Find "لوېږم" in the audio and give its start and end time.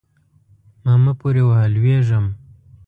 1.73-2.25